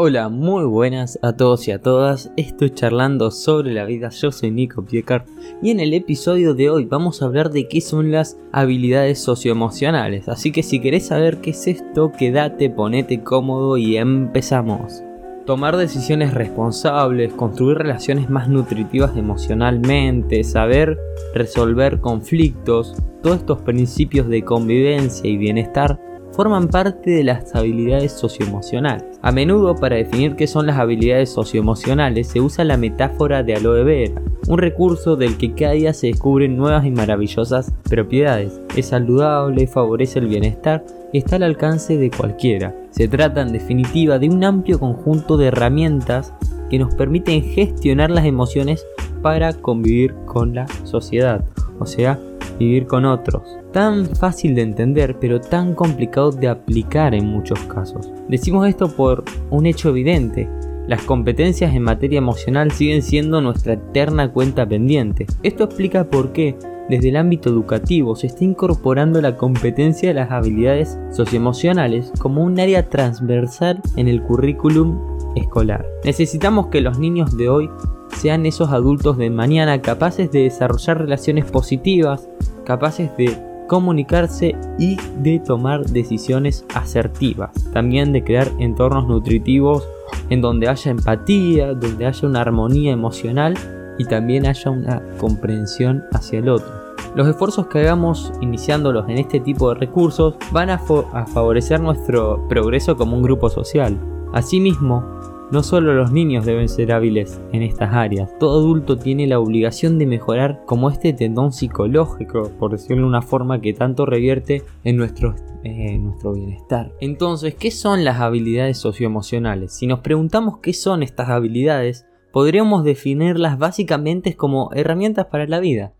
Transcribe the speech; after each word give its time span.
Hola, 0.00 0.28
muy 0.28 0.64
buenas 0.64 1.18
a 1.22 1.32
todos 1.32 1.66
y 1.66 1.72
a 1.72 1.80
todas. 1.80 2.30
Estoy 2.36 2.70
charlando 2.70 3.32
sobre 3.32 3.74
la 3.74 3.84
vida. 3.84 4.10
Yo 4.10 4.30
soy 4.30 4.52
Nico 4.52 4.84
Piecar 4.84 5.24
y 5.60 5.72
en 5.72 5.80
el 5.80 5.92
episodio 5.92 6.54
de 6.54 6.70
hoy 6.70 6.84
vamos 6.84 7.20
a 7.20 7.24
hablar 7.24 7.50
de 7.50 7.66
qué 7.66 7.80
son 7.80 8.12
las 8.12 8.38
habilidades 8.52 9.18
socioemocionales. 9.20 10.28
Así 10.28 10.52
que 10.52 10.62
si 10.62 10.78
querés 10.78 11.06
saber 11.06 11.38
qué 11.38 11.50
es 11.50 11.66
esto, 11.66 12.12
quédate, 12.16 12.70
ponete 12.70 13.24
cómodo 13.24 13.76
y 13.76 13.96
empezamos. 13.96 15.02
Tomar 15.46 15.76
decisiones 15.76 16.32
responsables, 16.32 17.32
construir 17.32 17.78
relaciones 17.78 18.30
más 18.30 18.48
nutritivas 18.48 19.16
emocionalmente, 19.16 20.44
saber 20.44 20.96
resolver 21.34 22.00
conflictos, 22.00 22.94
todos 23.20 23.38
estos 23.38 23.62
principios 23.62 24.28
de 24.28 24.44
convivencia 24.44 25.28
y 25.28 25.36
bienestar 25.36 25.98
forman 26.38 26.68
parte 26.68 27.10
de 27.10 27.24
las 27.24 27.52
habilidades 27.56 28.12
socioemocionales. 28.12 29.18
A 29.22 29.32
menudo 29.32 29.74
para 29.74 29.96
definir 29.96 30.36
qué 30.36 30.46
son 30.46 30.68
las 30.68 30.78
habilidades 30.78 31.30
socioemocionales 31.30 32.28
se 32.28 32.40
usa 32.40 32.62
la 32.62 32.76
metáfora 32.76 33.42
de 33.42 33.56
aloe 33.56 33.82
vera, 33.82 34.22
un 34.46 34.58
recurso 34.58 35.16
del 35.16 35.36
que 35.36 35.52
cada 35.54 35.72
día 35.72 35.92
se 35.92 36.06
descubren 36.06 36.56
nuevas 36.56 36.86
y 36.86 36.92
maravillosas 36.92 37.74
propiedades. 37.90 38.60
Es 38.76 38.86
saludable, 38.86 39.66
favorece 39.66 40.20
el 40.20 40.28
bienestar 40.28 40.86
y 41.12 41.18
está 41.18 41.34
al 41.34 41.42
alcance 41.42 41.96
de 41.96 42.08
cualquiera. 42.08 42.72
Se 42.90 43.08
trata 43.08 43.40
en 43.40 43.52
definitiva 43.52 44.20
de 44.20 44.28
un 44.28 44.44
amplio 44.44 44.78
conjunto 44.78 45.38
de 45.38 45.46
herramientas 45.46 46.32
que 46.70 46.78
nos 46.78 46.94
permiten 46.94 47.42
gestionar 47.42 48.12
las 48.12 48.26
emociones 48.26 48.86
para 49.22 49.54
convivir 49.54 50.14
con 50.24 50.54
la 50.54 50.68
sociedad, 50.84 51.44
o 51.80 51.86
sea, 51.86 52.20
vivir 52.58 52.86
con 52.86 53.04
otros. 53.04 53.42
Tan 53.72 54.06
fácil 54.06 54.54
de 54.54 54.62
entender, 54.62 55.16
pero 55.20 55.40
tan 55.40 55.74
complicado 55.74 56.30
de 56.30 56.48
aplicar 56.48 57.14
en 57.14 57.26
muchos 57.26 57.58
casos. 57.60 58.10
Decimos 58.28 58.66
esto 58.68 58.88
por 58.88 59.24
un 59.50 59.66
hecho 59.66 59.90
evidente. 59.90 60.48
Las 60.86 61.02
competencias 61.02 61.74
en 61.74 61.82
materia 61.82 62.18
emocional 62.18 62.70
siguen 62.70 63.02
siendo 63.02 63.40
nuestra 63.40 63.74
eterna 63.74 64.32
cuenta 64.32 64.66
pendiente. 64.66 65.26
Esto 65.42 65.64
explica 65.64 66.04
por 66.04 66.32
qué 66.32 66.56
desde 66.88 67.10
el 67.10 67.16
ámbito 67.16 67.50
educativo 67.50 68.16
se 68.16 68.28
está 68.28 68.44
incorporando 68.44 69.20
la 69.20 69.36
competencia 69.36 70.08
de 70.08 70.14
las 70.14 70.30
habilidades 70.30 70.98
socioemocionales 71.10 72.12
como 72.18 72.42
un 72.42 72.58
área 72.58 72.88
transversal 72.88 73.80
en 73.96 74.08
el 74.08 74.22
currículum 74.22 74.98
escolar. 75.36 75.86
Necesitamos 76.04 76.68
que 76.68 76.80
los 76.80 76.98
niños 76.98 77.36
de 77.36 77.48
hoy 77.48 77.70
sean 78.16 78.46
esos 78.46 78.70
adultos 78.70 79.18
de 79.18 79.30
mañana 79.30 79.82
capaces 79.82 80.32
de 80.32 80.44
desarrollar 80.44 80.98
relaciones 80.98 81.44
positivas, 81.44 82.28
capaces 82.64 83.14
de 83.16 83.36
comunicarse 83.68 84.56
y 84.78 84.96
de 85.18 85.40
tomar 85.40 85.84
decisiones 85.84 86.64
asertivas. 86.74 87.50
También 87.72 88.12
de 88.12 88.24
crear 88.24 88.50
entornos 88.58 89.06
nutritivos 89.06 89.86
en 90.30 90.40
donde 90.40 90.68
haya 90.68 90.90
empatía, 90.90 91.74
donde 91.74 92.06
haya 92.06 92.26
una 92.26 92.40
armonía 92.40 92.92
emocional 92.92 93.54
y 93.98 94.04
también 94.04 94.46
haya 94.46 94.70
una 94.70 95.02
comprensión 95.18 96.04
hacia 96.12 96.38
el 96.38 96.48
otro. 96.48 96.88
Los 97.14 97.26
esfuerzos 97.26 97.66
que 97.66 97.80
hagamos 97.80 98.32
iniciándolos 98.40 99.08
en 99.08 99.18
este 99.18 99.40
tipo 99.40 99.70
de 99.70 99.80
recursos 99.80 100.36
van 100.52 100.70
a, 100.70 100.78
favorecer 100.78 101.80
nuestro 101.80 102.46
progreso 102.48 102.96
como 102.96 103.16
un 103.16 103.22
grupo 103.22 103.48
social. 103.48 103.98
Asimismo, 104.32 105.02
no 105.50 105.62
solo 105.62 105.94
los 105.94 106.12
niños 106.12 106.44
deben 106.44 106.68
ser 106.68 106.92
hábiles 106.92 107.40
en 107.52 107.62
estas 107.62 107.94
áreas, 107.94 108.30
todo 108.38 108.60
adulto 108.60 108.98
tiene 108.98 109.26
la 109.26 109.40
obligación 109.40 109.98
de 109.98 110.06
mejorar 110.06 110.62
como 110.66 110.90
este 110.90 111.14
tendón 111.14 111.52
psicológico, 111.52 112.50
por 112.58 112.72
decirlo 112.72 113.04
de 113.04 113.08
una 113.08 113.22
forma 113.22 113.60
que 113.60 113.72
tanto 113.72 114.04
revierte 114.04 114.62
en 114.84 114.98
nuestro, 114.98 115.34
eh, 115.64 115.98
nuestro 115.98 116.34
bienestar. 116.34 116.92
Entonces, 117.00 117.54
¿qué 117.54 117.70
son 117.70 118.04
las 118.04 118.20
habilidades 118.20 118.76
socioemocionales? 118.76 119.72
Si 119.72 119.86
nos 119.86 120.00
preguntamos 120.00 120.58
qué 120.58 120.74
son 120.74 121.02
estas 121.02 121.30
habilidades, 121.30 122.06
podríamos 122.32 122.84
definirlas 122.84 123.58
básicamente 123.58 124.36
como 124.36 124.70
herramientas 124.74 125.26
para 125.26 125.46
la 125.46 125.60
vida. 125.60 125.92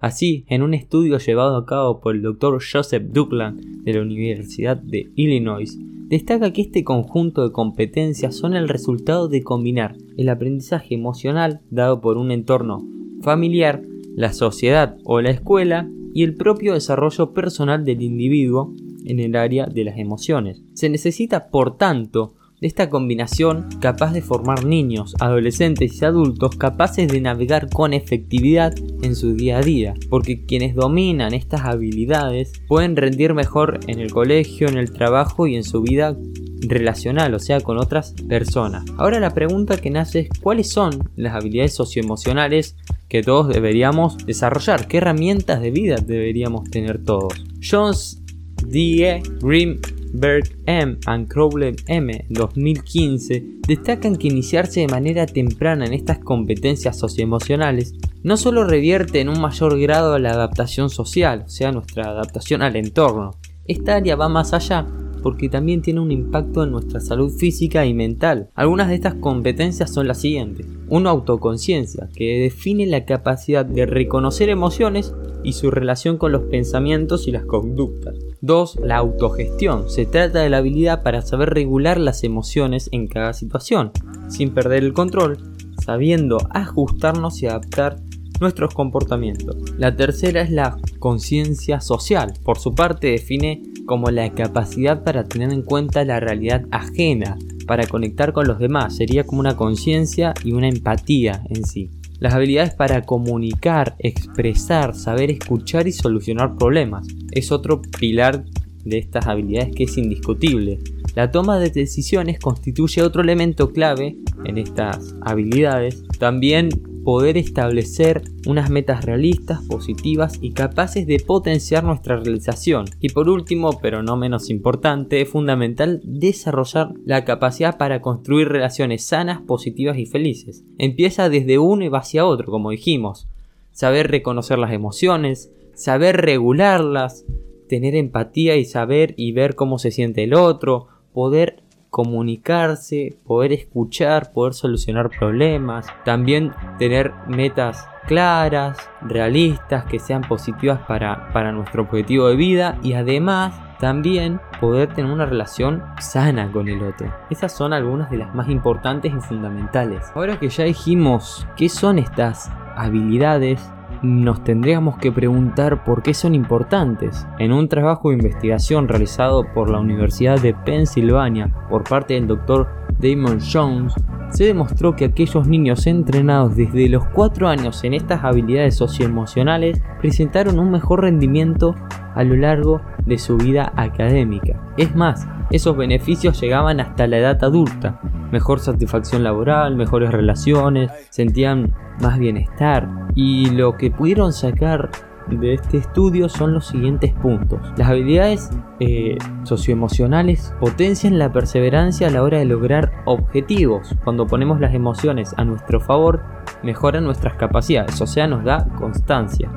Así, 0.00 0.44
en 0.48 0.62
un 0.62 0.74
estudio 0.74 1.18
llevado 1.18 1.56
a 1.56 1.64
cabo 1.64 2.00
por 2.00 2.14
el 2.14 2.22
Dr. 2.22 2.60
Joseph 2.60 3.04
Duckland 3.10 3.84
de 3.84 3.94
la 3.94 4.02
Universidad 4.02 4.76
de 4.76 5.10
Illinois, 5.14 5.78
destaca 6.08 6.52
que 6.52 6.62
este 6.62 6.84
conjunto 6.84 7.42
de 7.42 7.52
competencias 7.52 8.36
son 8.36 8.54
el 8.54 8.68
resultado 8.68 9.28
de 9.28 9.42
combinar 9.42 9.96
el 10.18 10.28
aprendizaje 10.28 10.94
emocional 10.94 11.62
dado 11.70 12.00
por 12.00 12.18
un 12.18 12.30
entorno 12.30 12.86
familiar, 13.22 13.82
la 14.14 14.32
sociedad 14.32 14.98
o 15.04 15.20
la 15.20 15.30
escuela 15.30 15.88
y 16.12 16.22
el 16.22 16.34
propio 16.34 16.74
desarrollo 16.74 17.32
personal 17.32 17.84
del 17.84 18.02
individuo 18.02 18.74
en 19.04 19.20
el 19.20 19.36
área 19.36 19.66
de 19.66 19.84
las 19.84 19.98
emociones. 19.98 20.62
Se 20.74 20.88
necesita, 20.88 21.48
por 21.48 21.76
tanto, 21.76 22.34
esta 22.64 22.88
combinación 22.88 23.68
capaz 23.80 24.12
de 24.12 24.22
formar 24.22 24.64
niños, 24.64 25.14
adolescentes 25.20 26.00
y 26.00 26.04
adultos 26.04 26.56
capaces 26.56 27.08
de 27.08 27.20
navegar 27.20 27.68
con 27.68 27.92
efectividad 27.92 28.74
en 29.02 29.14
su 29.14 29.34
día 29.34 29.58
a 29.58 29.60
día, 29.60 29.94
porque 30.08 30.46
quienes 30.46 30.74
dominan 30.74 31.34
estas 31.34 31.62
habilidades 31.62 32.52
pueden 32.66 32.96
rendir 32.96 33.34
mejor 33.34 33.80
en 33.86 34.00
el 34.00 34.10
colegio, 34.10 34.66
en 34.68 34.78
el 34.78 34.92
trabajo 34.92 35.46
y 35.46 35.56
en 35.56 35.64
su 35.64 35.82
vida 35.82 36.16
relacional, 36.62 37.34
o 37.34 37.38
sea, 37.38 37.60
con 37.60 37.76
otras 37.76 38.14
personas. 38.28 38.84
Ahora 38.96 39.20
la 39.20 39.34
pregunta 39.34 39.76
que 39.76 39.90
nace 39.90 40.20
es 40.20 40.28
cuáles 40.40 40.70
son 40.70 41.10
las 41.16 41.34
habilidades 41.34 41.74
socioemocionales 41.74 42.76
que 43.08 43.22
todos 43.22 43.48
deberíamos 43.48 44.16
desarrollar, 44.24 44.88
qué 44.88 44.96
herramientas 44.96 45.60
de 45.60 45.70
vida 45.70 45.96
deberíamos 45.96 46.70
tener 46.70 47.04
todos. 47.04 47.34
Jones 47.60 48.22
D. 48.66 49.22
Grimm 49.42 49.80
Berg 50.14 50.56
M. 50.66 50.98
and 51.06 51.28
Crowley 51.28 51.74
M. 51.88 52.24
2015 52.30 53.42
destacan 53.66 54.14
que 54.16 54.28
iniciarse 54.28 54.80
de 54.80 54.88
manera 54.88 55.26
temprana 55.26 55.86
en 55.86 55.92
estas 55.92 56.18
competencias 56.20 56.96
socioemocionales 56.96 57.94
no 58.22 58.36
solo 58.36 58.64
revierte 58.64 59.20
en 59.20 59.28
un 59.28 59.40
mayor 59.40 59.78
grado 59.78 60.18
la 60.18 60.30
adaptación 60.30 60.88
social, 60.88 61.42
o 61.46 61.50
sea, 61.50 61.72
nuestra 61.72 62.10
adaptación 62.10 62.62
al 62.62 62.76
entorno. 62.76 63.32
Esta 63.66 63.96
área 63.96 64.14
va 64.14 64.28
más 64.28 64.54
allá 64.54 64.86
porque 65.24 65.48
también 65.48 65.80
tiene 65.80 66.00
un 66.00 66.12
impacto 66.12 66.62
en 66.62 66.70
nuestra 66.70 67.00
salud 67.00 67.32
física 67.32 67.86
y 67.86 67.94
mental. 67.94 68.50
Algunas 68.54 68.88
de 68.88 68.96
estas 68.96 69.14
competencias 69.14 69.90
son 69.90 70.06
las 70.06 70.20
siguientes. 70.20 70.66
Uno, 70.90 71.08
autoconciencia, 71.08 72.10
que 72.14 72.40
define 72.40 72.84
la 72.84 73.06
capacidad 73.06 73.64
de 73.64 73.86
reconocer 73.86 74.50
emociones 74.50 75.14
y 75.42 75.54
su 75.54 75.70
relación 75.70 76.18
con 76.18 76.30
los 76.30 76.42
pensamientos 76.42 77.26
y 77.26 77.30
las 77.30 77.46
conductas. 77.46 78.14
2. 78.42 78.80
La 78.84 78.98
autogestión. 78.98 79.88
Se 79.88 80.04
trata 80.04 80.40
de 80.40 80.50
la 80.50 80.58
habilidad 80.58 81.02
para 81.02 81.22
saber 81.22 81.54
regular 81.54 81.98
las 81.98 82.22
emociones 82.22 82.90
en 82.92 83.06
cada 83.06 83.32
situación, 83.32 83.92
sin 84.28 84.52
perder 84.52 84.84
el 84.84 84.92
control, 84.92 85.38
sabiendo 85.82 86.36
ajustarnos 86.50 87.42
y 87.42 87.46
adaptar 87.46 87.96
nuestros 88.40 88.74
comportamientos. 88.74 89.56
La 89.78 89.96
tercera 89.96 90.42
es 90.42 90.50
la 90.50 90.76
conciencia 90.98 91.80
social. 91.80 92.34
Por 92.44 92.58
su 92.58 92.74
parte 92.74 93.06
define 93.06 93.62
como 93.86 94.10
la 94.10 94.32
capacidad 94.32 95.04
para 95.04 95.24
tener 95.24 95.52
en 95.52 95.62
cuenta 95.62 96.04
la 96.04 96.20
realidad 96.20 96.64
ajena, 96.70 97.36
para 97.66 97.86
conectar 97.86 98.32
con 98.32 98.46
los 98.46 98.58
demás. 98.58 98.96
Sería 98.96 99.24
como 99.24 99.40
una 99.40 99.56
conciencia 99.56 100.34
y 100.44 100.52
una 100.52 100.68
empatía 100.68 101.42
en 101.50 101.64
sí. 101.64 101.90
Las 102.20 102.34
habilidades 102.34 102.74
para 102.74 103.02
comunicar, 103.02 103.96
expresar, 103.98 104.94
saber 104.94 105.30
escuchar 105.30 105.88
y 105.88 105.92
solucionar 105.92 106.56
problemas. 106.56 107.06
Es 107.32 107.52
otro 107.52 107.82
pilar 107.82 108.44
de 108.84 108.98
estas 108.98 109.26
habilidades 109.26 109.74
que 109.74 109.84
es 109.84 109.96
indiscutible. 109.96 110.78
La 111.14 111.30
toma 111.30 111.58
de 111.58 111.70
decisiones 111.70 112.38
constituye 112.38 113.02
otro 113.02 113.22
elemento 113.22 113.72
clave 113.72 114.16
en 114.44 114.58
estas 114.58 115.14
habilidades. 115.22 116.02
También 116.18 116.68
poder 117.04 117.36
establecer 117.36 118.22
unas 118.46 118.70
metas 118.70 119.04
realistas, 119.04 119.62
positivas 119.62 120.38
y 120.40 120.52
capaces 120.52 121.06
de 121.06 121.20
potenciar 121.20 121.84
nuestra 121.84 122.16
realización. 122.16 122.86
Y 123.00 123.10
por 123.10 123.28
último, 123.28 123.78
pero 123.80 124.02
no 124.02 124.16
menos 124.16 124.50
importante, 124.50 125.20
es 125.20 125.28
fundamental 125.28 126.00
desarrollar 126.02 126.92
la 127.04 127.24
capacidad 127.24 127.76
para 127.76 128.00
construir 128.00 128.48
relaciones 128.48 129.04
sanas, 129.04 129.42
positivas 129.42 129.98
y 129.98 130.06
felices. 130.06 130.64
Empieza 130.78 131.28
desde 131.28 131.58
uno 131.58 131.84
y 131.84 131.88
va 131.88 131.98
hacia 131.98 132.26
otro, 132.26 132.50
como 132.50 132.70
dijimos. 132.70 133.28
Saber 133.72 134.10
reconocer 134.10 134.58
las 134.58 134.72
emociones, 134.72 135.50
saber 135.74 136.22
regularlas, 136.22 137.24
tener 137.68 137.94
empatía 137.96 138.56
y 138.56 138.64
saber 138.64 139.14
y 139.16 139.32
ver 139.32 139.54
cómo 139.54 139.78
se 139.78 139.90
siente 139.90 140.24
el 140.24 140.34
otro, 140.34 140.86
poder 141.12 141.63
comunicarse, 141.94 143.16
poder 143.24 143.52
escuchar, 143.52 144.32
poder 144.32 144.52
solucionar 144.52 145.10
problemas, 145.16 145.86
también 146.04 146.52
tener 146.76 147.12
metas 147.28 147.88
claras, 148.08 148.76
realistas, 149.00 149.84
que 149.84 150.00
sean 150.00 150.22
positivas 150.22 150.80
para, 150.88 151.32
para 151.32 151.52
nuestro 151.52 151.82
objetivo 151.82 152.26
de 152.26 152.34
vida 152.34 152.78
y 152.82 152.94
además 152.94 153.54
también 153.78 154.40
poder 154.60 154.92
tener 154.92 155.12
una 155.12 155.24
relación 155.24 155.84
sana 156.00 156.50
con 156.50 156.66
el 156.66 156.82
otro. 156.82 157.14
Esas 157.30 157.52
son 157.52 157.72
algunas 157.72 158.10
de 158.10 158.16
las 158.16 158.34
más 158.34 158.48
importantes 158.48 159.12
y 159.14 159.20
fundamentales. 159.20 160.10
Ahora 160.16 160.36
que 160.40 160.48
ya 160.48 160.64
dijimos 160.64 161.46
qué 161.56 161.68
son 161.68 162.00
estas 162.00 162.50
habilidades, 162.74 163.70
nos 164.02 164.44
tendríamos 164.44 164.98
que 164.98 165.12
preguntar 165.12 165.84
por 165.84 166.02
qué 166.02 166.14
son 166.14 166.34
importantes. 166.34 167.26
En 167.38 167.52
un 167.52 167.68
trabajo 167.68 168.10
de 168.10 168.16
investigación 168.16 168.88
realizado 168.88 169.44
por 169.54 169.70
la 169.70 169.80
Universidad 169.80 170.40
de 170.40 170.54
Pensilvania 170.54 171.50
por 171.68 171.84
parte 171.84 172.14
del 172.14 172.26
doctor 172.26 172.68
Damon 172.98 173.38
Jones, 173.40 173.94
se 174.30 174.44
demostró 174.44 174.96
que 174.96 175.04
aquellos 175.04 175.46
niños 175.46 175.86
entrenados 175.86 176.56
desde 176.56 176.88
los 176.88 177.06
4 177.06 177.48
años 177.48 177.84
en 177.84 177.94
estas 177.94 178.24
habilidades 178.24 178.76
socioemocionales 178.76 179.80
presentaron 180.00 180.58
un 180.58 180.70
mejor 180.72 181.02
rendimiento 181.02 181.74
a 182.14 182.24
lo 182.24 182.36
largo 182.36 182.80
de 183.06 183.18
su 183.18 183.36
vida 183.36 183.72
académica. 183.76 184.60
Es 184.76 184.94
más, 184.96 185.26
esos 185.50 185.76
beneficios 185.76 186.40
llegaban 186.40 186.80
hasta 186.80 187.06
la 187.06 187.18
edad 187.18 187.44
adulta. 187.44 188.00
Mejor 188.32 188.58
satisfacción 188.58 189.22
laboral, 189.22 189.76
mejores 189.76 190.10
relaciones, 190.10 190.90
sentían 191.10 191.72
más 192.00 192.18
bienestar. 192.18 192.88
Y 193.14 193.50
lo 193.50 193.76
que 193.76 193.90
pudieron 193.90 194.32
sacar 194.32 194.90
de 195.28 195.54
este 195.54 195.78
estudio 195.78 196.28
son 196.28 196.52
los 196.52 196.66
siguientes 196.66 197.12
puntos. 197.12 197.60
Las 197.76 197.88
habilidades 197.88 198.50
eh, 198.80 199.16
socioemocionales 199.44 200.54
potencian 200.60 201.18
la 201.18 201.32
perseverancia 201.32 202.08
a 202.08 202.10
la 202.10 202.22
hora 202.22 202.38
de 202.38 202.44
lograr 202.44 202.92
objetivos. 203.06 203.94
Cuando 204.04 204.26
ponemos 204.26 204.60
las 204.60 204.74
emociones 204.74 205.34
a 205.36 205.44
nuestro 205.44 205.80
favor, 205.80 206.22
mejoran 206.62 207.04
nuestras 207.04 207.34
capacidades, 207.34 208.00
o 208.00 208.06
sea, 208.06 208.26
nos 208.26 208.44
da 208.44 208.66
constancia. 208.76 209.50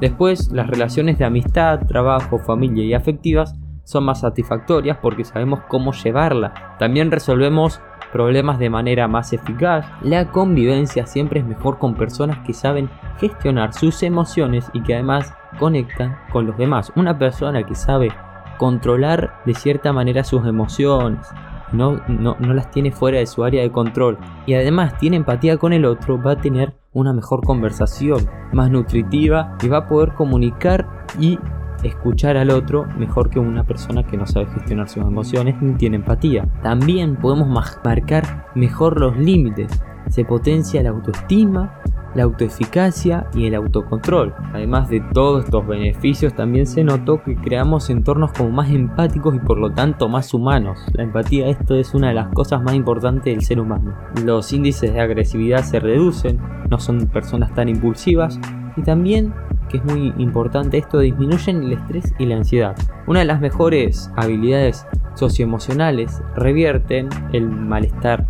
Después, 0.00 0.50
las 0.52 0.66
relaciones 0.66 1.18
de 1.18 1.24
amistad, 1.24 1.80
trabajo, 1.86 2.38
familia 2.38 2.84
y 2.84 2.94
afectivas 2.94 3.54
son 3.84 4.04
más 4.04 4.20
satisfactorias 4.20 4.98
porque 5.00 5.24
sabemos 5.24 5.60
cómo 5.68 5.92
llevarla. 5.92 6.76
También 6.78 7.10
resolvemos 7.10 7.80
problemas 8.14 8.60
de 8.60 8.70
manera 8.70 9.08
más 9.08 9.32
eficaz. 9.32 9.84
La 10.00 10.30
convivencia 10.30 11.04
siempre 11.04 11.40
es 11.40 11.46
mejor 11.46 11.78
con 11.78 11.96
personas 11.96 12.38
que 12.46 12.52
saben 12.52 12.88
gestionar 13.18 13.74
sus 13.74 14.04
emociones 14.04 14.70
y 14.72 14.84
que 14.84 14.94
además 14.94 15.34
conectan 15.58 16.16
con 16.30 16.46
los 16.46 16.56
demás. 16.56 16.92
Una 16.94 17.18
persona 17.18 17.64
que 17.64 17.74
sabe 17.74 18.12
controlar 18.56 19.42
de 19.44 19.54
cierta 19.54 19.92
manera 19.92 20.22
sus 20.22 20.46
emociones, 20.46 21.26
no, 21.72 22.00
no, 22.06 22.36
no, 22.38 22.54
las 22.54 22.70
tiene 22.70 22.92
fuera 22.92 23.18
de 23.18 23.26
su 23.26 23.42
área 23.42 23.62
de 23.62 23.72
control 23.72 24.16
y 24.46 24.54
además 24.54 24.96
tiene 24.98 25.16
empatía 25.16 25.56
con 25.56 25.72
el 25.72 25.84
otro, 25.84 26.22
va 26.22 26.32
a 26.32 26.40
tener 26.40 26.72
una 26.92 27.12
mejor 27.12 27.44
conversación, 27.44 28.30
más 28.52 28.70
nutritiva 28.70 29.56
y 29.60 29.66
va 29.66 29.78
a 29.78 29.88
poder 29.88 30.14
comunicar 30.14 30.86
y 31.18 31.40
escuchar 31.84 32.36
al 32.36 32.50
otro 32.50 32.86
mejor 32.98 33.30
que 33.30 33.38
una 33.38 33.64
persona 33.64 34.02
que 34.04 34.16
no 34.16 34.26
sabe 34.26 34.46
gestionar 34.46 34.88
sus 34.88 35.04
emociones 35.04 35.60
ni 35.60 35.74
tiene 35.74 35.96
empatía. 35.96 36.46
También 36.62 37.16
podemos 37.16 37.48
marcar 37.48 38.46
mejor 38.54 39.00
los 39.00 39.16
límites. 39.16 39.80
Se 40.08 40.24
potencia 40.24 40.82
la 40.82 40.90
autoestima, 40.90 41.80
la 42.14 42.24
autoeficacia 42.24 43.26
y 43.34 43.46
el 43.46 43.54
autocontrol. 43.54 44.34
Además 44.52 44.88
de 44.88 45.00
todos 45.12 45.44
estos 45.44 45.66
beneficios, 45.66 46.34
también 46.34 46.66
se 46.66 46.84
notó 46.84 47.22
que 47.22 47.36
creamos 47.36 47.90
entornos 47.90 48.32
como 48.32 48.50
más 48.50 48.70
empáticos 48.70 49.34
y 49.34 49.40
por 49.40 49.58
lo 49.58 49.72
tanto 49.72 50.08
más 50.08 50.32
humanos. 50.32 50.78
La 50.92 51.04
empatía, 51.04 51.48
esto 51.48 51.74
es 51.74 51.94
una 51.94 52.08
de 52.08 52.14
las 52.14 52.28
cosas 52.28 52.62
más 52.62 52.74
importantes 52.74 53.34
del 53.34 53.44
ser 53.44 53.60
humano. 53.60 53.94
Los 54.24 54.52
índices 54.52 54.92
de 54.92 55.00
agresividad 55.00 55.62
se 55.62 55.80
reducen, 55.80 56.38
no 56.70 56.78
son 56.78 57.06
personas 57.06 57.52
tan 57.54 57.68
impulsivas 57.68 58.38
y 58.76 58.82
también 58.82 59.32
que 59.68 59.78
es 59.78 59.84
muy 59.84 60.12
importante 60.18 60.78
esto, 60.78 60.98
disminuyen 60.98 61.62
el 61.62 61.72
estrés 61.72 62.14
y 62.18 62.26
la 62.26 62.36
ansiedad. 62.36 62.76
Una 63.06 63.20
de 63.20 63.24
las 63.26 63.40
mejores 63.40 64.10
habilidades 64.16 64.86
socioemocionales 65.14 66.22
revierten 66.34 67.08
el 67.32 67.48
malestar 67.48 68.26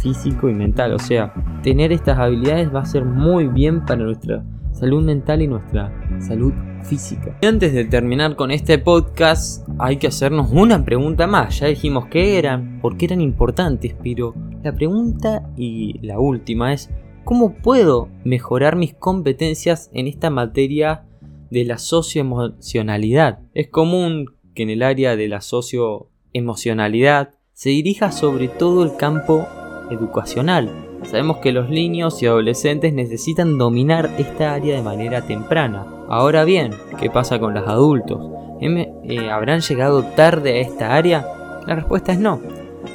físico 0.00 0.48
y 0.48 0.54
mental. 0.54 0.92
O 0.92 0.98
sea, 0.98 1.32
tener 1.62 1.92
estas 1.92 2.18
habilidades 2.18 2.74
va 2.74 2.80
a 2.80 2.86
ser 2.86 3.04
muy 3.04 3.48
bien 3.48 3.84
para 3.84 4.04
nuestra 4.04 4.44
salud 4.72 5.02
mental 5.02 5.42
y 5.42 5.48
nuestra 5.48 5.90
salud 6.20 6.52
física. 6.82 7.36
Y 7.40 7.46
antes 7.46 7.72
de 7.72 7.84
terminar 7.84 8.36
con 8.36 8.50
este 8.50 8.78
podcast, 8.78 9.66
hay 9.78 9.96
que 9.96 10.06
hacernos 10.06 10.50
una 10.52 10.84
pregunta 10.84 11.26
más. 11.26 11.60
Ya 11.60 11.66
dijimos 11.66 12.06
qué 12.06 12.38
eran, 12.38 12.78
por 12.80 12.96
qué 12.96 13.06
eran 13.06 13.20
importantes, 13.20 13.94
pero 14.02 14.34
la 14.62 14.72
pregunta 14.72 15.48
y 15.56 15.98
la 16.02 16.18
última 16.18 16.72
es 16.72 16.90
¿Cómo 17.26 17.54
puedo 17.54 18.08
mejorar 18.22 18.76
mis 18.76 18.94
competencias 18.94 19.90
en 19.92 20.06
esta 20.06 20.30
materia 20.30 21.06
de 21.50 21.64
la 21.64 21.76
socioemocionalidad? 21.76 23.40
Es 23.52 23.66
común 23.66 24.36
que 24.54 24.62
en 24.62 24.70
el 24.70 24.84
área 24.84 25.16
de 25.16 25.26
la 25.26 25.40
socioemocionalidad 25.40 27.30
se 27.52 27.70
dirija 27.70 28.12
sobre 28.12 28.46
todo 28.46 28.84
el 28.84 28.94
campo 28.96 29.44
educacional. 29.90 30.70
Sabemos 31.02 31.38
que 31.38 31.50
los 31.50 31.68
niños 31.68 32.22
y 32.22 32.26
adolescentes 32.26 32.92
necesitan 32.92 33.58
dominar 33.58 34.08
esta 34.18 34.54
área 34.54 34.76
de 34.76 34.82
manera 34.82 35.26
temprana. 35.26 35.84
Ahora 36.08 36.44
bien, 36.44 36.70
¿qué 37.00 37.10
pasa 37.10 37.40
con 37.40 37.54
los 37.54 37.66
adultos? 37.66 38.20
Eh, 38.60 39.30
¿Habrán 39.32 39.62
llegado 39.62 40.04
tarde 40.04 40.52
a 40.52 40.60
esta 40.60 40.94
área? 40.94 41.26
La 41.66 41.74
respuesta 41.74 42.12
es 42.12 42.20
no. 42.20 42.40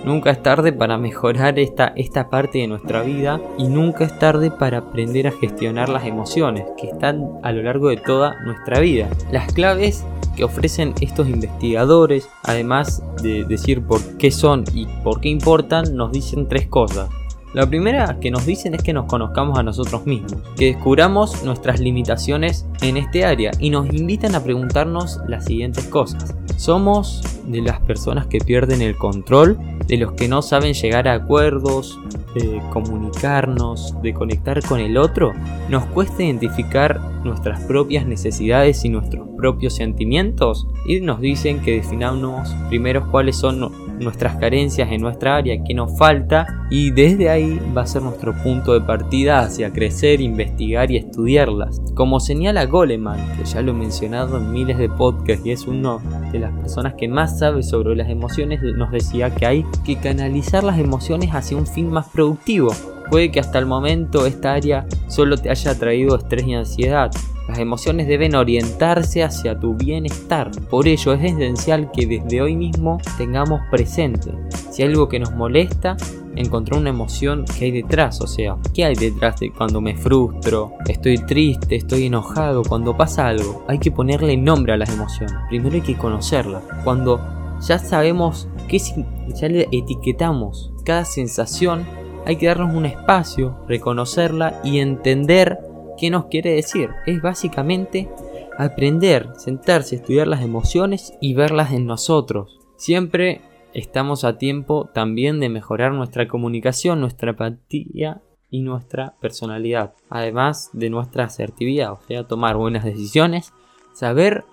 Nunca 0.04 0.32
es 0.32 0.42
tarde 0.42 0.74
para 0.74 0.98
mejorar 0.98 1.60
esta, 1.60 1.94
esta 1.96 2.30
parte 2.30 2.60
de 2.60 2.68
nuestra 2.68 3.04
vida 3.04 3.40
y 3.58 3.68
nunca 3.68 4.06
es 4.06 4.18
tarde 4.18 4.52
para 4.52 4.80
aprender 4.80 5.28
a 5.28 5.32
gestionar 5.32 5.90
las 5.90 6.06
emociones 6.06 6.66
que 6.78 6.88
están 6.88 7.28
a 7.44 7.52
lo 7.52 7.64
largo 7.64 7.90
de 7.90 7.98
toda 7.98 8.40
nuestra 8.44 8.80
vida. 8.80 9.10
Las 9.32 9.54
claves 9.54 10.06
que 10.36 10.44
ofrecen 10.44 10.94
estos 11.02 11.30
investigadores, 11.30 12.30
además 12.44 13.04
de 13.22 13.44
decir 13.44 13.84
por 13.84 14.02
qué 14.18 14.32
son 14.32 14.64
y 14.74 14.86
por 15.04 15.22
qué 15.22 15.30
importan, 15.30 15.96
nos 15.96 16.12
dicen 16.12 16.48
tres 16.48 16.68
cosas. 16.68 17.10
La 17.54 17.68
primera 17.68 18.18
que 18.22 18.32
nos 18.32 18.46
dicen 18.46 18.76
es 18.76 18.82
que 18.82 18.94
nos 18.94 19.08
conozcamos 19.08 19.60
a 19.60 19.64
nosotros 19.64 20.06
mismos, 20.06 20.42
que 20.56 20.68
descubramos 20.68 21.44
nuestras 21.44 21.82
limitaciones 21.82 22.66
en 22.82 22.96
este 22.96 23.26
área 23.26 23.52
y 23.60 23.70
nos 23.70 23.94
invitan 23.94 24.36
a 24.36 24.44
preguntarnos 24.44 25.20
las 25.28 25.46
siguientes 25.46 25.86
cosas. 25.88 26.34
¿Somos 26.62 27.24
de 27.48 27.60
las 27.60 27.80
personas 27.80 28.28
que 28.28 28.38
pierden 28.38 28.84
el 28.84 28.96
control? 28.96 29.58
¿De 29.88 29.98
los 29.98 30.12
que 30.12 30.28
no 30.28 30.44
saben 30.44 30.76
llegar 30.76 31.08
a 31.08 31.16
acuerdos? 31.16 32.00
¿De 32.36 32.62
comunicarnos? 32.72 34.00
¿De 34.04 34.14
conectar 34.14 34.62
con 34.62 34.80
el 34.80 34.96
otro? 34.96 35.34
¿Nos 35.70 35.86
cuesta 35.86 36.22
identificar 36.22 37.02
nuestras 37.24 37.62
propias 37.62 38.06
necesidades 38.06 38.86
y 38.86 38.90
nuestros 38.90 39.28
propios 39.36 39.74
sentimientos? 39.74 40.68
Y 40.86 41.00
nos 41.00 41.20
dicen 41.20 41.62
que 41.62 41.78
definamos 41.78 42.56
primero 42.70 43.10
cuáles 43.10 43.38
son 43.38 43.81
nuestras 44.02 44.36
carencias 44.38 44.92
en 44.92 45.02
nuestra 45.02 45.38
área, 45.38 45.64
qué 45.64 45.74
nos 45.74 45.98
falta 45.98 46.46
y 46.70 46.92
desde 46.92 47.30
ahí 47.30 47.60
va 47.76 47.84
a 47.84 47.88
ser 47.88 48.02
nuestro 48.02 48.34
punto 48.44 48.74
de 48.74 48.82
partida 48.82 49.40
hacia 49.40 49.72
crecer, 49.72 50.22
investigar 50.22 50.92
y 50.92 50.98
estudiarlas. 50.98 51.82
Como 51.96 52.20
señala 52.20 52.66
Goleman, 52.66 53.38
que 53.38 53.46
ya 53.46 53.62
lo 53.62 53.72
he 53.72 53.76
mencionado 53.76 54.38
en 54.38 54.52
miles 54.52 54.78
de 54.78 54.90
podcasts 54.90 55.46
y 55.46 55.52
es 55.52 55.68
uno 55.68 56.02
de 56.32 56.40
las 56.40 56.52
personas 56.54 56.94
que 56.96 57.08
más 57.08 57.40
sabe 57.40 57.64
sobre 57.64 57.96
las 57.96 58.10
emociones, 58.10 58.62
nos 58.62 58.92
decía 58.92 59.34
que 59.34 59.46
hay 59.46 59.66
que 59.86 59.98
canalizar 59.98 60.64
las 60.64 60.80
emociones 60.80 61.30
hacia 61.32 61.58
un 61.58 61.68
fin 61.68 61.90
más 61.90 62.10
productivo. 62.10 62.72
Puede 63.10 63.32
que 63.32 63.42
hasta 63.42 63.60
el 63.60 63.66
momento 63.66 64.26
esta 64.26 64.54
área 64.54 64.88
solo 65.08 65.38
te 65.38 65.50
haya 65.50 65.78
traído 65.78 66.16
estrés 66.16 66.48
y 66.48 66.54
ansiedad, 66.54 67.12
las 67.52 67.60
emociones 67.60 68.08
deben 68.08 68.36
orientarse 68.36 69.24
hacia 69.24 69.60
tu 69.60 69.76
bienestar. 69.76 70.52
Por 70.70 70.88
ello 70.88 71.14
es 71.14 71.24
esencial 71.34 71.92
que 71.92 72.06
desde 72.06 72.42
hoy 72.42 72.56
mismo 72.56 72.98
tengamos 73.18 73.62
presente 73.70 74.32
si 74.72 74.84
algo 74.84 75.10
que 75.10 75.20
nos 75.20 75.34
molesta, 75.34 75.98
encontrar 76.38 76.80
una 76.80 76.92
emoción 76.92 77.44
que 77.44 77.66
hay 77.66 77.72
detrás. 77.72 78.22
O 78.22 78.28
sea, 78.28 78.56
¿qué 78.74 78.86
hay 78.86 78.96
detrás 78.96 79.42
de 79.42 79.52
cuando 79.52 79.82
me 79.82 79.98
frustro? 79.98 80.72
Estoy 80.88 81.18
triste, 81.18 81.76
estoy 81.76 82.06
enojado. 82.06 82.64
Cuando 82.64 82.96
pasa 82.96 83.28
algo, 83.28 83.66
hay 83.68 83.80
que 83.80 83.92
ponerle 83.92 84.38
nombre 84.38 84.72
a 84.72 84.78
las 84.78 84.90
emociones. 84.90 85.36
Primero 85.50 85.76
hay 85.76 85.82
que 85.82 85.98
conocerlas. 85.98 86.64
Cuando 86.86 87.20
ya 87.68 87.78
sabemos 87.80 88.48
qué 88.70 88.80
ya 88.80 89.50
le 89.50 89.68
etiquetamos 89.74 90.72
cada 90.86 91.04
sensación, 91.04 91.86
hay 92.26 92.38
que 92.38 92.48
darnos 92.48 92.74
un 92.74 92.86
espacio, 92.86 93.58
reconocerla 93.68 94.62
y 94.64 94.80
entender 94.80 95.60
¿Qué 96.02 96.10
nos 96.10 96.26
quiere 96.26 96.56
decir? 96.56 96.90
Es 97.06 97.22
básicamente 97.22 98.10
aprender, 98.58 99.30
sentarse, 99.38 99.98
estudiar 99.98 100.26
las 100.26 100.42
emociones 100.42 101.14
y 101.22 101.36
verlas 101.36 101.74
en 101.74 101.86
nosotros. 101.86 102.58
Siempre 102.76 103.42
estamos 103.76 104.24
a 104.24 104.40
tiempo 104.40 104.90
también 104.96 105.40
de 105.40 105.50
mejorar 105.50 105.92
nuestra 105.94 106.28
comunicación, 106.28 107.02
nuestra 107.02 107.30
empatía 107.30 108.24
y 108.50 108.64
nuestra 108.64 109.14
personalidad, 109.22 109.94
además 110.10 110.72
de 110.74 110.90
nuestra 110.90 111.26
asertividad, 111.26 111.92
o 111.92 112.00
sea, 112.08 112.28
tomar 112.28 112.58
buenas 112.58 112.84
decisiones, 112.84 113.54
saber 113.94 114.44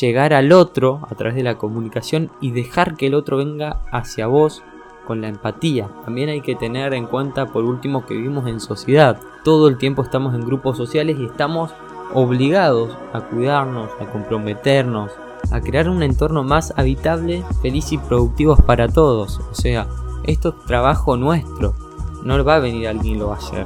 llegar 0.00 0.32
al 0.32 0.52
otro 0.52 1.02
a 1.10 1.14
través 1.16 1.36
de 1.36 1.42
la 1.42 1.58
comunicación 1.58 2.30
y 2.40 2.52
dejar 2.52 2.96
que 2.96 3.08
el 3.08 3.14
otro 3.14 3.36
venga 3.36 3.82
hacia 3.92 4.26
vos 4.26 4.62
con 5.08 5.22
la 5.22 5.28
empatía. 5.28 5.88
También 6.04 6.28
hay 6.28 6.42
que 6.42 6.54
tener 6.54 6.92
en 6.92 7.06
cuenta 7.06 7.46
por 7.46 7.64
último 7.64 8.04
que 8.04 8.14
vivimos 8.14 8.46
en 8.46 8.60
sociedad. 8.60 9.18
Todo 9.42 9.66
el 9.66 9.78
tiempo 9.78 10.02
estamos 10.02 10.34
en 10.34 10.42
grupos 10.42 10.76
sociales 10.76 11.16
y 11.18 11.24
estamos 11.24 11.72
obligados 12.12 12.96
a 13.14 13.22
cuidarnos, 13.22 13.90
a 14.00 14.04
comprometernos, 14.04 15.10
a 15.50 15.60
crear 15.62 15.88
un 15.88 16.02
entorno 16.02 16.44
más 16.44 16.74
habitable, 16.76 17.42
feliz 17.62 17.90
y 17.92 17.98
productivo 17.98 18.54
para 18.56 18.86
todos. 18.86 19.40
O 19.50 19.54
sea, 19.54 19.88
esto 20.24 20.50
es 20.50 20.66
trabajo 20.66 21.16
nuestro. 21.16 21.74
No 22.22 22.44
va 22.44 22.56
a 22.56 22.60
venir 22.60 22.86
alguien 22.86 23.16
y 23.16 23.18
lo 23.18 23.28
va 23.28 23.36
a 23.36 23.38
hacer. 23.38 23.64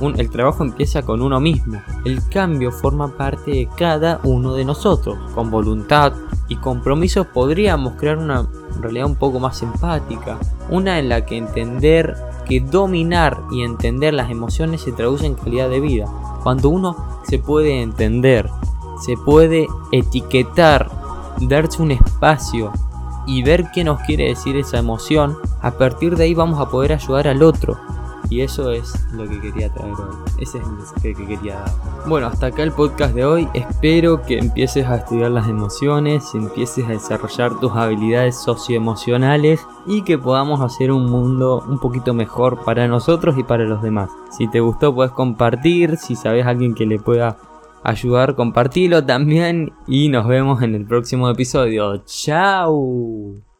el 0.00 0.30
trabajo 0.30 0.62
empieza 0.62 1.02
con 1.02 1.20
uno 1.20 1.40
mismo. 1.40 1.82
El 2.04 2.20
cambio 2.28 2.70
forma 2.70 3.08
parte 3.08 3.50
de 3.50 3.68
cada 3.76 4.20
uno 4.22 4.54
de 4.54 4.64
nosotros. 4.64 5.18
Con 5.34 5.50
voluntad 5.50 6.12
y 6.46 6.56
compromiso 6.56 7.24
podríamos 7.24 7.94
crear 7.94 8.18
una 8.18 8.46
realidad 8.80 9.06
un 9.06 9.16
poco 9.16 9.40
más 9.40 9.60
empática. 9.62 10.38
Una 10.68 10.98
en 10.98 11.08
la 11.08 11.24
que 11.24 11.36
entender 11.36 12.16
que 12.46 12.60
dominar 12.60 13.40
y 13.50 13.62
entender 13.62 14.14
las 14.14 14.30
emociones 14.30 14.82
se 14.82 14.92
traduce 14.92 15.26
en 15.26 15.34
calidad 15.34 15.68
de 15.68 15.80
vida. 15.80 16.06
Cuando 16.42 16.68
uno 16.68 17.20
se 17.24 17.38
puede 17.38 17.82
entender, 17.82 18.48
se 19.04 19.16
puede 19.16 19.66
etiquetar, 19.92 20.90
darse 21.40 21.82
un 21.82 21.90
espacio 21.90 22.72
y 23.26 23.42
ver 23.42 23.66
qué 23.74 23.84
nos 23.84 24.00
quiere 24.02 24.28
decir 24.28 24.56
esa 24.56 24.78
emoción, 24.78 25.36
a 25.60 25.72
partir 25.72 26.16
de 26.16 26.24
ahí 26.24 26.34
vamos 26.34 26.60
a 26.60 26.70
poder 26.70 26.92
ayudar 26.92 27.28
al 27.28 27.42
otro. 27.42 27.76
Y 28.28 28.40
eso 28.40 28.70
es 28.70 29.06
lo 29.12 29.28
que 29.28 29.40
quería 29.40 29.72
traer 29.72 29.94
hoy. 29.94 30.16
Ese 30.38 30.58
es 30.58 30.64
el 30.64 30.72
mensaje 30.72 31.14
que 31.14 31.26
quería 31.26 31.60
dar. 31.60 31.70
Bueno, 32.06 32.26
hasta 32.26 32.46
acá 32.46 32.62
el 32.62 32.72
podcast 32.72 33.14
de 33.14 33.24
hoy. 33.24 33.48
Espero 33.54 34.22
que 34.22 34.38
empieces 34.38 34.86
a 34.86 34.96
estudiar 34.96 35.30
las 35.30 35.48
emociones, 35.48 36.34
empieces 36.34 36.84
a 36.86 36.90
desarrollar 36.90 37.58
tus 37.60 37.72
habilidades 37.72 38.36
socioemocionales 38.36 39.60
y 39.86 40.02
que 40.02 40.18
podamos 40.18 40.60
hacer 40.60 40.90
un 40.90 41.06
mundo 41.06 41.64
un 41.68 41.78
poquito 41.78 42.14
mejor 42.14 42.64
para 42.64 42.88
nosotros 42.88 43.38
y 43.38 43.44
para 43.44 43.64
los 43.64 43.82
demás. 43.82 44.10
Si 44.36 44.48
te 44.48 44.60
gustó 44.60 44.94
puedes 44.94 45.12
compartir, 45.12 45.96
si 45.96 46.16
sabes 46.16 46.46
a 46.46 46.50
alguien 46.50 46.74
que 46.74 46.86
le 46.86 46.98
pueda 46.98 47.38
ayudar, 47.84 48.34
compartilo 48.34 49.04
también 49.04 49.72
y 49.86 50.08
nos 50.08 50.26
vemos 50.26 50.62
en 50.62 50.74
el 50.74 50.84
próximo 50.84 51.30
episodio. 51.30 52.02
¡Chao! 52.04 53.55